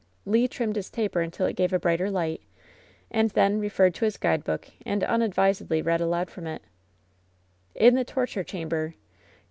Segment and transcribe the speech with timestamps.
[0.25, 2.41] Le trimmed his taper until it gave a brighter light,
[3.11, 6.63] and then referred to his guidebook and unadvisedly read aloud from it:"
[7.79, 8.95] ^In the Torture Chamber.